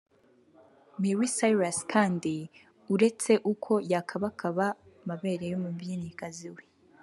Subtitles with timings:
[1.01, 2.35] Miley Cyrus kandi
[2.93, 4.65] uretse uko gukabakaba
[5.01, 6.63] amabere y’umubyinnyikazi we